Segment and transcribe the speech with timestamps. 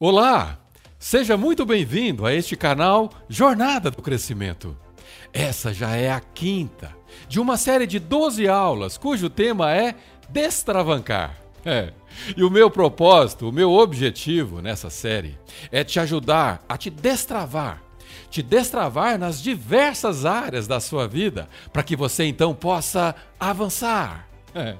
[0.00, 0.56] Olá!
[0.96, 4.78] Seja muito bem-vindo a este canal Jornada do Crescimento.
[5.32, 6.94] Essa já é a quinta
[7.28, 9.96] de uma série de 12 aulas cujo tema é
[10.28, 11.36] Destravancar.
[11.64, 11.92] É.
[12.36, 15.36] E o meu propósito, o meu objetivo nessa série
[15.72, 17.82] é te ajudar a te destravar,
[18.30, 24.28] te destravar nas diversas áreas da sua vida, para que você então possa avançar.
[24.54, 24.76] É.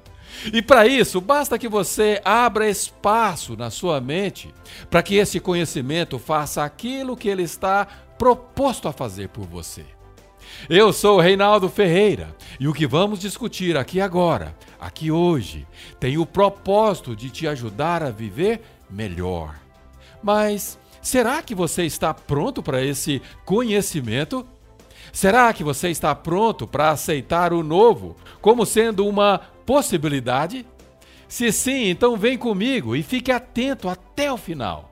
[0.52, 4.52] E para isso, basta que você abra espaço na sua mente
[4.90, 7.86] para que esse conhecimento faça aquilo que ele está
[8.18, 9.84] proposto a fazer por você.
[10.68, 15.66] Eu sou Reinaldo Ferreira e o que vamos discutir aqui agora, aqui hoje,
[16.00, 19.54] tem o propósito de te ajudar a viver melhor.
[20.22, 24.46] Mas será que você está pronto para esse conhecimento?
[25.12, 30.64] Será que você está pronto para aceitar o novo como sendo uma possibilidade?
[31.28, 34.88] Se sim, então vem comigo e fique atento até o final.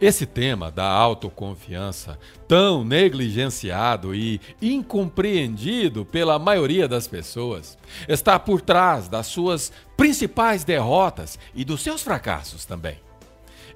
[0.00, 9.08] Esse tema da autoconfiança, tão negligenciado e incompreendido pela maioria das pessoas, está por trás
[9.08, 12.98] das suas principais derrotas e dos seus fracassos também.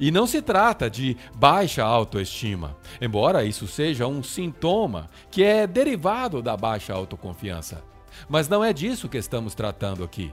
[0.00, 6.42] E não se trata de baixa autoestima, embora isso seja um sintoma que é derivado
[6.42, 7.93] da baixa autoconfiança.
[8.28, 10.32] Mas não é disso que estamos tratando aqui.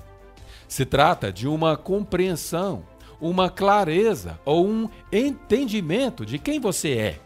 [0.68, 2.84] Se trata de uma compreensão,
[3.20, 7.20] uma clareza ou um entendimento de quem você é.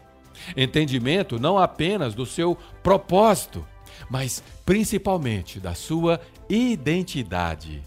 [0.56, 3.66] Entendimento não apenas do seu propósito,
[4.10, 7.82] mas principalmente da sua identidade.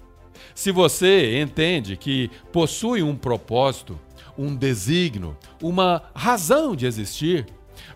[0.55, 3.99] Se você entende que possui um propósito,
[4.37, 7.45] um desígnio, uma razão de existir,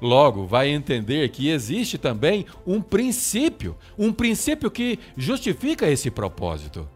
[0.02, 6.88] Logo, vai entender que existe também um princípio, um princípio que justifica esse propósito.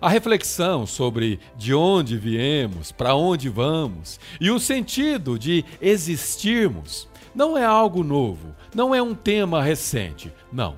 [0.00, 7.56] A reflexão sobre de onde viemos, para onde vamos e o sentido de existirmos não
[7.56, 10.76] é algo novo, não é um tema recente, não.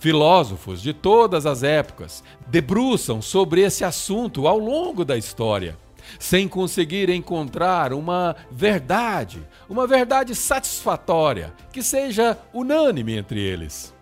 [0.00, 5.76] Filósofos de todas as épocas debruçam sobre esse assunto ao longo da história
[6.18, 13.94] sem conseguir encontrar uma verdade, uma verdade satisfatória, que seja unânime entre eles.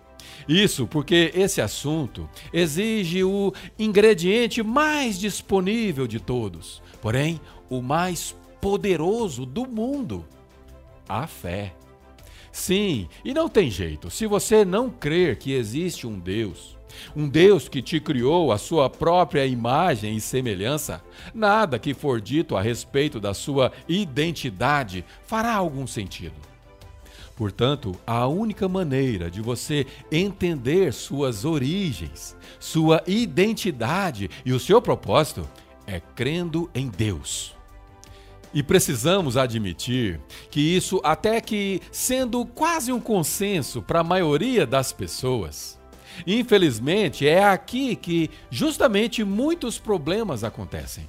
[0.49, 9.45] Isso porque esse assunto exige o ingrediente mais disponível de todos, porém o mais poderoso
[9.45, 10.25] do mundo:
[11.09, 11.75] a fé.
[12.53, 14.11] Sim, e não tem jeito.
[14.11, 16.76] Se você não crer que existe um Deus,
[17.15, 21.03] um Deus que te criou a sua própria imagem e semelhança,
[21.35, 26.35] nada que for dito a respeito da sua identidade fará algum sentido.
[27.37, 35.47] Portanto, a única maneira de você entender suas origens, sua identidade e o seu propósito
[35.87, 37.55] é crendo em Deus.
[38.55, 40.19] E precisamos admitir
[40.51, 45.79] que isso, até que sendo quase um consenso para a maioria das pessoas,
[46.27, 51.09] Infelizmente, é aqui que justamente muitos problemas acontecem.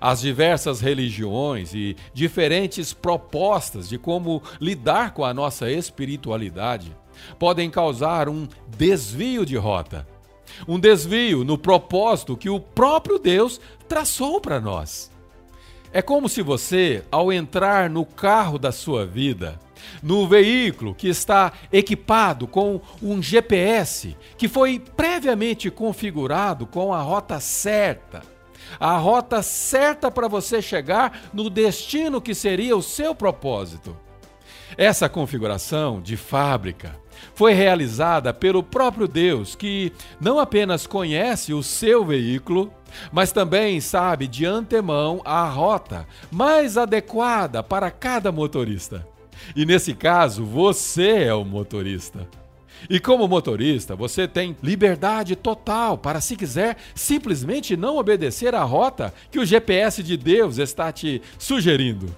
[0.00, 6.94] As diversas religiões e diferentes propostas de como lidar com a nossa espiritualidade
[7.38, 8.46] podem causar um
[8.76, 10.06] desvio de rota.
[10.68, 15.10] Um desvio no propósito que o próprio Deus traçou para nós.
[15.92, 19.58] É como se você, ao entrar no carro da sua vida,
[20.02, 27.40] no veículo que está equipado com um GPS que foi previamente configurado com a rota
[27.40, 28.22] certa.
[28.78, 33.96] A rota certa para você chegar no destino que seria o seu propósito.
[34.76, 36.98] Essa configuração de fábrica
[37.34, 42.72] foi realizada pelo próprio Deus, que não apenas conhece o seu veículo,
[43.12, 49.06] mas também sabe de antemão a rota mais adequada para cada motorista.
[49.54, 52.28] E nesse caso, você é o motorista.
[52.88, 59.14] E como motorista, você tem liberdade total para, se quiser, simplesmente não obedecer à rota
[59.30, 62.14] que o GPS de Deus está te sugerindo.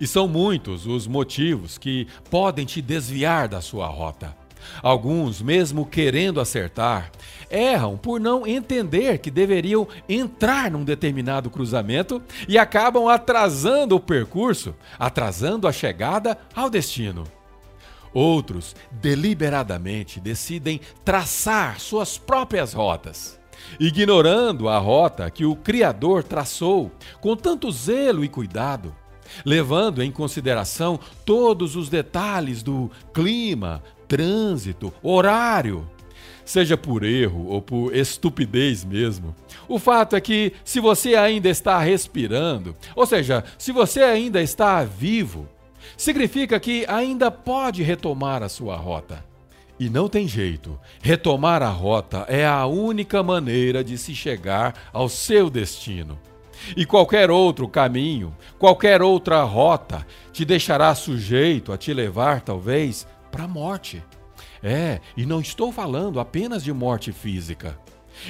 [0.00, 4.41] E são muitos os motivos que podem te desviar da sua rota.
[4.82, 7.10] Alguns, mesmo querendo acertar,
[7.50, 14.74] erram por não entender que deveriam entrar num determinado cruzamento e acabam atrasando o percurso,
[14.98, 17.24] atrasando a chegada ao destino.
[18.14, 23.40] Outros, deliberadamente, decidem traçar suas próprias rotas,
[23.80, 28.94] ignorando a rota que o Criador traçou com tanto zelo e cuidado
[29.44, 33.82] levando em consideração todos os detalhes do clima,
[34.12, 35.88] trânsito, horário.
[36.44, 39.34] seja por erro ou por estupidez mesmo.
[39.66, 44.84] O fato é que, se você ainda está respirando, ou seja, se você ainda está
[44.84, 45.48] vivo,
[45.96, 49.24] significa que ainda pode retomar a sua rota.
[49.80, 50.78] E não tem jeito.
[51.00, 56.18] Retomar a rota é a única maneira de se chegar ao seu destino.
[56.76, 63.44] E qualquer outro caminho, qualquer outra rota, te deixará sujeito a te levar, talvez, para
[63.44, 64.04] a morte.
[64.62, 67.76] É, e não estou falando apenas de morte física.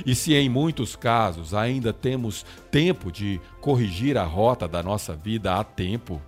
[0.07, 5.55] E se em muitos casos ainda temos tempo de corrigir a rota da nossa vida
[5.55, 6.23] a tempo,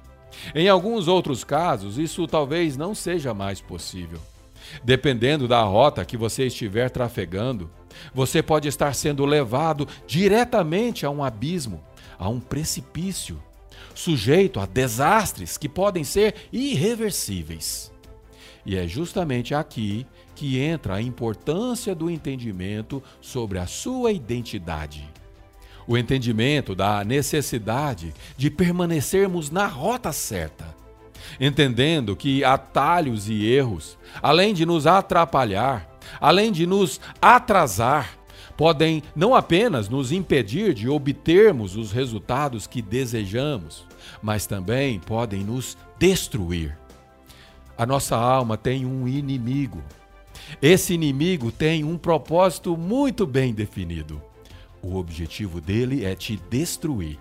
[0.55, 4.21] em alguns outros casos isso talvez não seja mais possível.
[4.83, 7.71] Dependendo da rota que você estiver trafegando,
[8.13, 11.83] você pode estar sendo levado diretamente a um abismo,
[12.19, 13.41] a um precipício,
[13.95, 17.94] sujeito a desastres que podem ser irreversíveis.
[18.67, 25.09] E é justamente aqui que entra a importância do entendimento sobre a sua identidade.
[25.87, 30.75] O entendimento da necessidade de permanecermos na rota certa,
[31.39, 35.87] entendendo que atalhos e erros, além de nos atrapalhar,
[36.19, 38.17] além de nos atrasar,
[38.57, 43.85] podem não apenas nos impedir de obtermos os resultados que desejamos,
[44.23, 46.84] mas também podem nos destruir.
[47.77, 49.83] A nossa alma tem um inimigo.
[50.63, 54.23] Esse inimigo tem um propósito muito bem definido.
[54.83, 57.19] O objetivo dele é te destruir.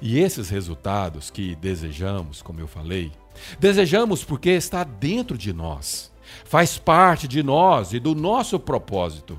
[0.00, 3.10] E esses resultados que desejamos, como eu falei,
[3.58, 6.12] desejamos porque está dentro de nós,
[6.44, 9.38] faz parte de nós e do nosso propósito.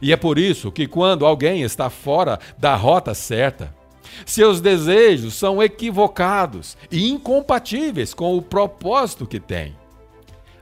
[0.00, 3.74] E é por isso que quando alguém está fora da rota certa,
[4.24, 9.74] seus desejos são equivocados e incompatíveis com o propósito que tem.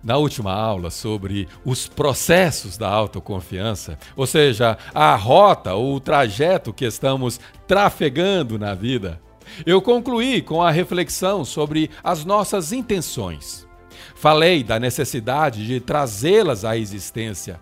[0.02, 6.72] Na última aula sobre os processos da autoconfiança, ou seja, a rota ou o trajeto
[6.72, 9.20] que estamos trafegando na vida,
[9.66, 13.68] eu concluí com a reflexão sobre as nossas intenções.
[14.14, 17.60] Falei da necessidade de trazê-las à existência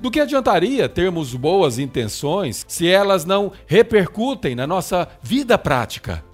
[0.00, 6.24] do que adiantaria termos boas intenções se elas não repercutem na nossa vida prática?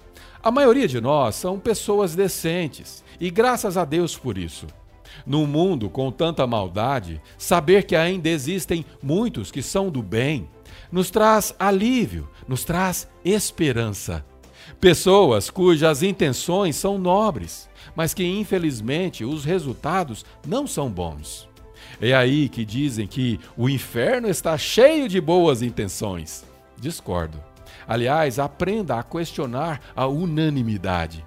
[0.43, 4.67] A maioria de nós são pessoas decentes e graças a Deus por isso.
[5.25, 10.49] Num mundo com tanta maldade, saber que ainda existem muitos que são do bem
[10.91, 14.25] nos traz alívio, nos traz esperança.
[14.79, 21.50] Pessoas cujas intenções são nobres, mas que infelizmente os resultados não são bons.
[22.01, 26.43] É aí que dizem que o inferno está cheio de boas intenções.
[26.79, 27.39] Discordo.
[27.87, 31.23] Aliás, aprenda a questionar a unanimidade.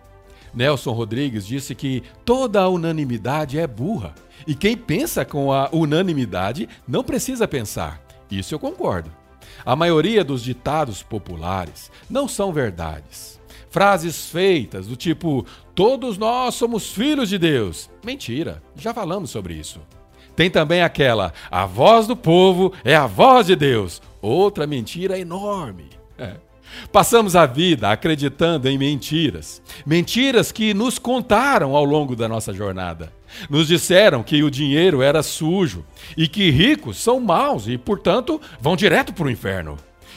[0.53, 4.15] Nelson Rodrigues disse que toda a unanimidade é burra.
[4.49, 8.01] E quem pensa com a unanimidade não precisa pensar.
[8.29, 9.13] Isso eu concordo.
[9.65, 13.41] A maioria dos ditados populares não são verdades.
[13.71, 17.89] Frases feitas do tipo: todos nós somos filhos de Deus.
[18.05, 19.81] Mentira, já falamos sobre isso.
[20.37, 24.03] Tem também aquela: a voz do povo é a voz de Deus.
[24.21, 25.91] Outra mentira enorme.
[26.19, 26.35] É.
[26.91, 29.63] Passamos a vida acreditando em mentiras.
[29.87, 33.13] Mentiras que nos contaram ao longo da nossa jornada.
[33.49, 35.85] Nos disseram que o dinheiro era sujo
[36.17, 39.77] e que ricos são maus e, portanto, vão direto para o inferno.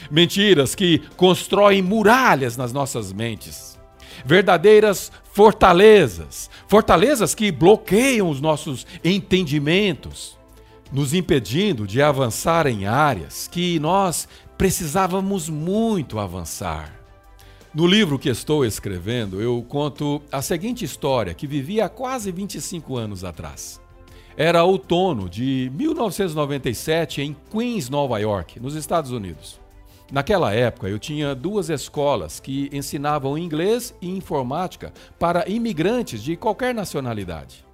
[0.10, 3.77] Mentiras que constroem muralhas nas nossas mentes
[4.26, 10.38] verdadeiras fortalezas, fortalezas que bloqueiam os nossos entendimentos,
[10.92, 14.28] nos impedindo de avançar em áreas que nós
[14.58, 16.98] precisávamos muito avançar.
[17.74, 22.98] No livro que estou escrevendo, eu conto a seguinte história que vivi há quase 25
[22.98, 23.80] anos atrás.
[24.36, 29.60] Era outono de 1997 em Queens, Nova York, nos Estados Unidos.
[30.12, 36.74] Naquela época, eu tinha duas escolas que ensinavam inglês e informática para imigrantes de qualquer
[36.74, 37.66] nacionalidade.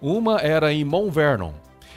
[0.00, 1.52] Uma era em Mount Vernon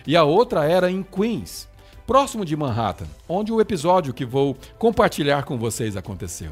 [0.08, 1.68] e a outra era em Queens,
[2.08, 6.52] próximo de Manhattan, onde o episódio que vou compartilhar com vocês aconteceu.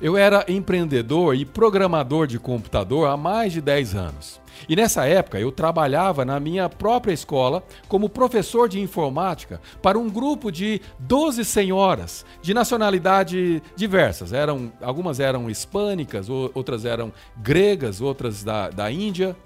[0.00, 4.40] Eu era empreendedor e programador de computador há mais de 10 anos.
[4.66, 10.08] E nessa época eu trabalhava na minha própria escola como professor de informática para um
[10.08, 14.32] grupo de 12 senhoras de nacionalidade diversas.
[14.32, 19.36] Eram, algumas eram hispânicas, outras eram gregas, outras da, da Índia.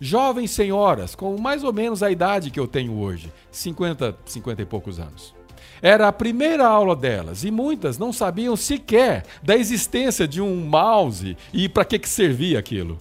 [0.00, 4.66] Jovens senhoras com mais ou menos a idade que eu tenho hoje, 50, 50 e
[4.66, 5.34] poucos anos.
[5.82, 11.36] Era a primeira aula delas e muitas não sabiam sequer da existência de um mouse
[11.52, 12.98] e para que, que servia aquilo.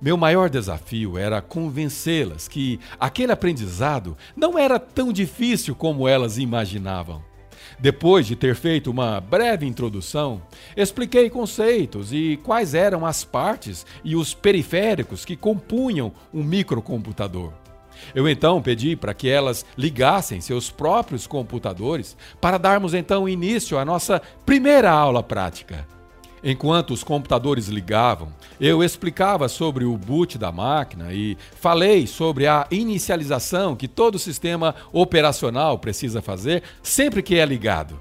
[0.00, 7.22] Meu maior desafio era convencê-las que aquele aprendizado não era tão difícil como elas imaginavam.
[7.78, 10.42] Depois de ter feito uma breve introdução,
[10.76, 17.61] expliquei conceitos e quais eram as partes e os periféricos que compunham um microcomputador.
[18.14, 23.84] Eu então pedi para que elas ligassem seus próprios computadores para darmos então início à
[23.84, 25.86] nossa primeira aula prática.
[26.44, 32.66] Enquanto os computadores ligavam, eu explicava sobre o boot da máquina e falei sobre a
[32.68, 37.98] inicialização que todo sistema operacional precisa fazer sempre que é ligado.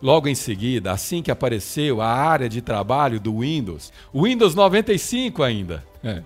[0.00, 5.84] Logo em seguida, assim que apareceu a área de trabalho do Windows, Windows 95 ainda.
[6.04, 6.22] É.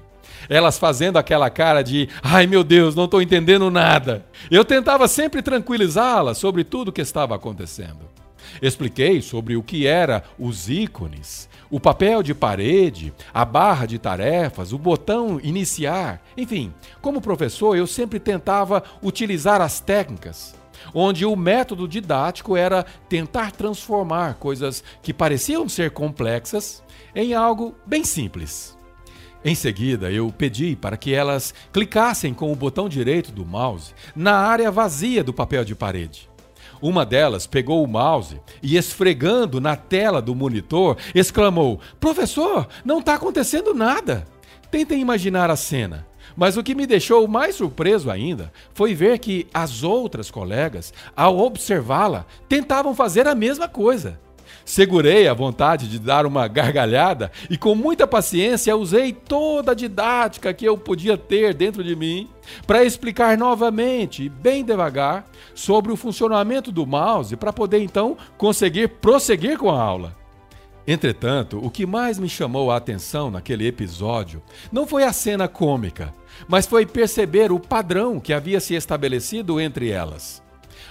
[0.49, 4.25] Elas fazendo aquela cara de, ai meu Deus, não estou entendendo nada.
[4.51, 8.13] Eu tentava sempre tranquilizá-las sobre tudo o que estava acontecendo.
[8.61, 14.73] Expliquei sobre o que era os ícones, o papel de parede, a barra de tarefas,
[14.73, 16.23] o botão iniciar.
[16.37, 20.55] Enfim, como professor, eu sempre tentava utilizar as técnicas,
[20.93, 26.83] onde o método didático era tentar transformar coisas que pareciam ser complexas
[27.15, 28.77] em algo bem simples.
[29.45, 34.35] Em seguida, eu pedi para que elas clicassem com o botão direito do mouse na
[34.37, 36.31] área vazia do papel de parede.
[36.81, 43.15] Uma delas pegou o mouse e, esfregando na tela do monitor, exclamou: Professor, não está
[43.15, 44.25] acontecendo nada.
[44.71, 46.07] Tentem imaginar a cena.
[46.37, 51.39] Mas o que me deixou mais surpreso ainda foi ver que as outras colegas, ao
[51.39, 54.19] observá-la, tentavam fazer a mesma coisa.
[54.65, 60.55] Segurei a vontade de dar uma gargalhada e, com muita paciência, usei toda a didática
[60.55, 62.29] que eu podia ter dentro de mim
[62.67, 69.59] para explicar novamente, bem devagar, sobre o funcionamento do mouse para poder então conseguir prosseguir
[69.59, 70.17] com a aula.
[70.87, 74.43] Entretanto, o que mais me chamou a atenção naquele episódio
[74.73, 76.13] não foi a cena cômica,
[76.49, 80.42] mas foi perceber o padrão que havia se estabelecido entre elas.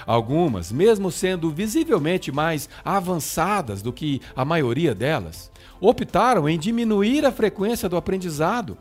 [0.06, 7.32] Algumas, mesmo sendo visivelmente mais avançadas do que a maioria delas, optaram em diminuir a
[7.32, 8.78] frequência do aprendizado.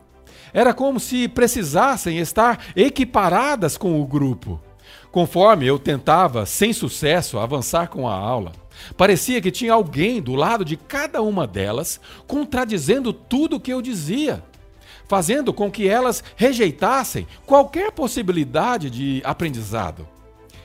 [0.53, 4.59] Era como se precisassem estar equiparadas com o grupo.
[5.11, 8.53] Conforme eu tentava, sem sucesso, avançar com a aula,
[8.95, 13.81] parecia que tinha alguém do lado de cada uma delas contradizendo tudo o que eu
[13.81, 14.43] dizia,
[15.07, 20.07] fazendo com que elas rejeitassem qualquer possibilidade de aprendizado.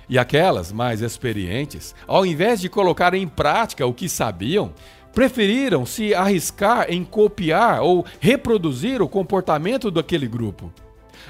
[0.09, 4.73] E aquelas mais experientes, ao invés de colocar em prática o que sabiam,
[5.13, 10.73] preferiram se arriscar em copiar ou reproduzir o comportamento daquele grupo.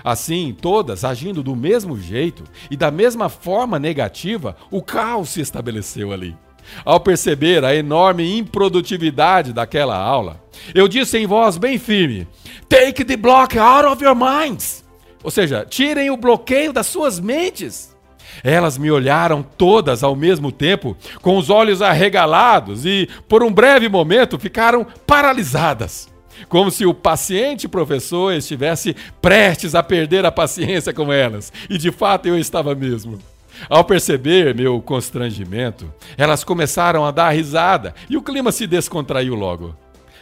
[0.04, 6.12] Assim, todas agindo do mesmo jeito e da mesma forma negativa, o caos se estabeleceu
[6.12, 6.37] ali.
[6.85, 10.42] Ao perceber a enorme improdutividade daquela aula,
[10.75, 12.26] eu disse em voz bem firme:
[12.68, 14.85] Take the block out of your minds!
[15.23, 17.95] Ou seja, tirem o bloqueio das suas mentes.
[18.43, 23.88] Elas me olharam todas ao mesmo tempo, com os olhos arregalados, e por um breve
[23.88, 26.09] momento ficaram paralisadas.
[26.49, 31.52] Como se o paciente professor estivesse prestes a perder a paciência com elas.
[31.69, 33.19] E de fato eu estava mesmo.
[33.71, 39.75] Ao perceber meu constrangimento, elas começaram a dar risada e o clima se descontraiu logo.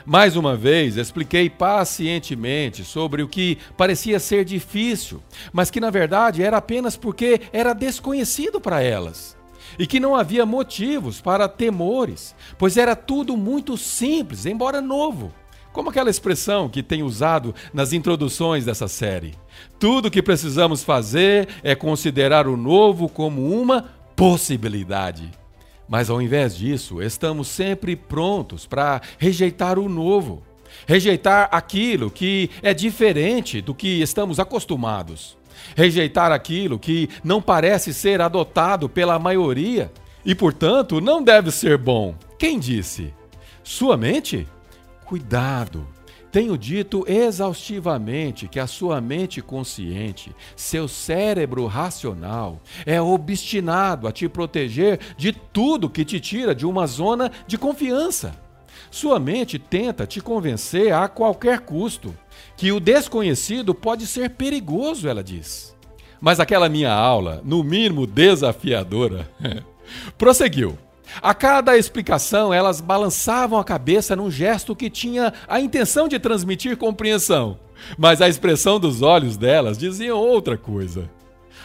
[0.06, 6.42] Mais uma vez, expliquei pacientemente sobre o que parecia ser difícil, mas que na verdade
[6.42, 9.34] era apenas porque era desconhecido para elas.
[9.78, 15.32] E que não havia motivos para temores, pois era tudo muito simples, embora novo.
[15.72, 19.34] Como aquela expressão que tem usado nas introduções dessa série.
[19.78, 25.43] Tudo o que precisamos fazer é considerar o novo como uma possibilidade.
[25.88, 30.42] Mas ao invés disso, estamos sempre prontos para rejeitar o novo,
[30.86, 35.36] rejeitar aquilo que é diferente do que estamos acostumados,
[35.76, 39.92] rejeitar aquilo que não parece ser adotado pela maioria
[40.24, 42.14] e, portanto, não deve ser bom.
[42.38, 43.12] Quem disse?
[43.62, 44.48] Sua mente?
[45.04, 45.93] Cuidado!
[46.34, 54.28] Tenho dito exaustivamente que a sua mente consciente, seu cérebro racional, é obstinado a te
[54.28, 58.34] proteger de tudo que te tira de uma zona de confiança.
[58.90, 62.12] Sua mente tenta te convencer a qualquer custo
[62.56, 65.72] que o desconhecido pode ser perigoso, ela diz.
[66.20, 69.30] Mas aquela minha aula, no mínimo desafiadora,
[70.18, 70.76] prosseguiu.
[71.22, 76.76] A cada explicação, elas balançavam a cabeça num gesto que tinha a intenção de transmitir
[76.76, 77.58] compreensão,
[77.96, 81.10] mas a expressão dos olhos delas dizia outra coisa.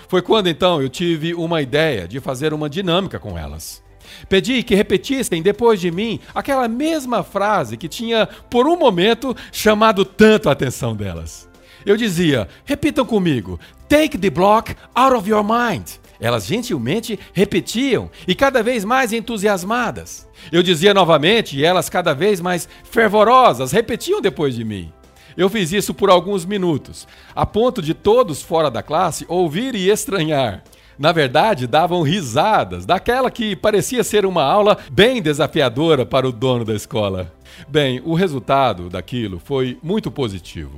[0.07, 3.83] Foi quando então eu tive uma ideia de fazer uma dinâmica com elas.
[4.27, 10.03] Pedi que repetissem depois de mim aquela mesma frase que tinha, por um momento, chamado
[10.03, 11.47] tanto a atenção delas.
[11.85, 15.85] Eu dizia: repitam comigo, take the block out of your mind.
[16.19, 20.27] Elas gentilmente repetiam e cada vez mais entusiasmadas.
[20.51, 24.91] Eu dizia novamente e elas cada vez mais fervorosas repetiam depois de mim.
[25.37, 29.89] Eu fiz isso por alguns minutos, a ponto de todos fora da classe ouvir e
[29.89, 30.63] estranhar.
[30.97, 36.65] Na verdade, davam risadas, daquela que parecia ser uma aula bem desafiadora para o dono
[36.65, 37.31] da escola.
[37.69, 40.75] Bem, o resultado daquilo foi muito positivo.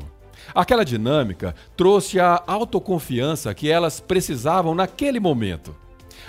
[0.54, 5.76] Aquela dinâmica trouxe a autoconfiança que elas precisavam naquele momento.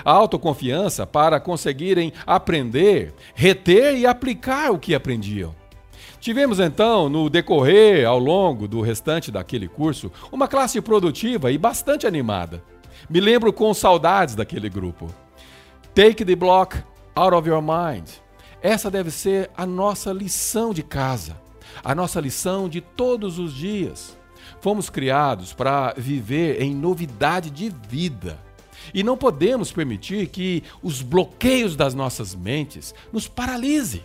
[0.05, 5.55] A autoconfiança para conseguirem aprender, reter e aplicar o que aprendiam.
[6.19, 12.07] Tivemos então, no decorrer ao longo do restante daquele curso, uma classe produtiva e bastante
[12.07, 12.63] animada.
[13.11, 15.13] Me lembro com saudades daquele grupo.
[15.95, 16.79] Take the block
[17.15, 18.09] out of your mind.
[18.63, 21.37] Essa deve ser a nossa lição de casa
[21.83, 24.17] a nossa lição de todos os dias.
[24.61, 28.39] Fomos criados para viver em novidade de vida.
[28.93, 34.05] E não podemos permitir que os bloqueios das nossas mentes nos paralise.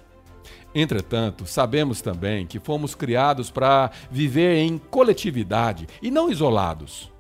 [0.75, 7.11] Entretanto, sabemos também que fomos criados para viver em coletividade e não isolados.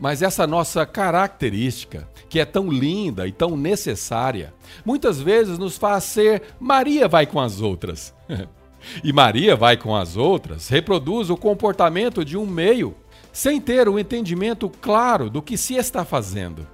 [0.00, 4.54] Mas essa nossa característica, que é tão linda e tão necessária,
[4.84, 8.14] muitas vezes nos faz ser Maria vai com as outras.
[9.02, 12.94] E Maria vai com as outras, reproduz o comportamento de um meio,
[13.32, 16.66] sem ter o entendimento claro do que se está fazendo.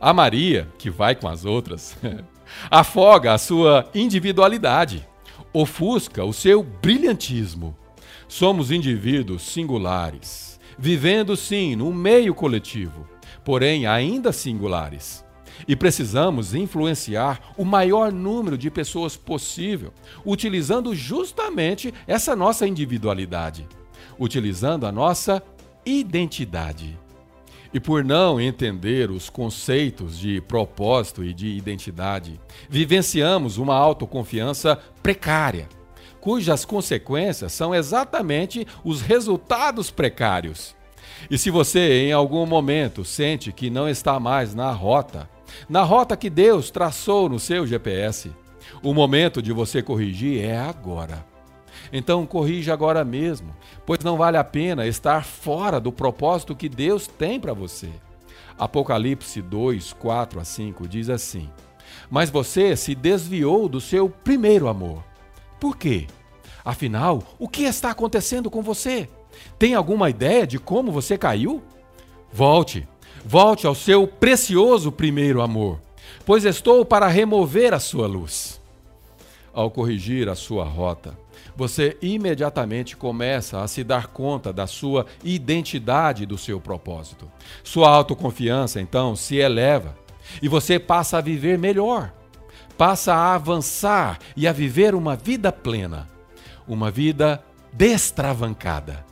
[0.00, 1.96] A Maria, que vai com as outras,
[2.70, 5.06] afoga a sua individualidade,
[5.52, 7.76] ofusca o seu brilhantismo.
[8.28, 13.08] Somos indivíduos singulares, vivendo sim num meio coletivo,
[13.44, 15.25] porém ainda singulares.
[15.66, 19.92] E precisamos influenciar o maior número de pessoas possível,
[20.24, 23.66] utilizando justamente essa nossa individualidade,
[24.18, 25.42] utilizando a nossa
[25.84, 26.98] identidade.
[27.72, 35.68] E por não entender os conceitos de propósito e de identidade, vivenciamos uma autoconfiança precária,
[36.20, 40.74] cujas consequências são exatamente os resultados precários.
[41.30, 45.28] E se você em algum momento sente que não está mais na rota,
[45.68, 48.30] na rota que Deus traçou no seu GPS.
[48.82, 51.24] O momento de você corrigir é agora.
[51.92, 53.54] Então corrija agora mesmo,
[53.84, 57.90] pois não vale a pena estar fora do propósito que Deus tem para você.
[58.58, 61.48] Apocalipse 2, 4 a 5 diz assim:
[62.10, 65.04] Mas você se desviou do seu primeiro amor.
[65.60, 66.06] Por quê?
[66.64, 69.08] Afinal, o que está acontecendo com você?
[69.58, 71.62] Tem alguma ideia de como você caiu?
[72.32, 72.88] Volte
[73.28, 75.80] Volte ao seu precioso primeiro amor,
[76.24, 78.60] pois estou para remover a sua luz.
[79.52, 81.18] Ao corrigir a sua rota,
[81.56, 87.28] você imediatamente começa a se dar conta da sua identidade e do seu propósito.
[87.64, 89.96] Sua autoconfiança, então, se eleva
[90.40, 92.12] e você passa a viver melhor,
[92.78, 96.08] passa a avançar e a viver uma vida plena,
[96.68, 99.04] uma vida destravancada.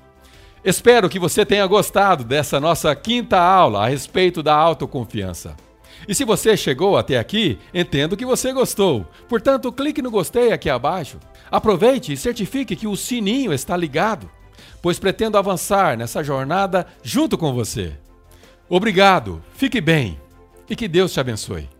[0.65, 5.55] Espero que você tenha gostado dessa nossa quinta aula a respeito da autoconfiança.
[6.09, 9.07] E se você chegou até aqui, entendo que você gostou.
[9.29, 11.19] Portanto, clique no gostei aqui abaixo.
[11.51, 14.31] Aproveite e certifique que o sininho está ligado,
[14.81, 17.93] pois pretendo avançar nessa jornada junto com você.
[18.69, 20.19] Obrigado, fique bem
[20.69, 21.74] e que Deus te abençoe.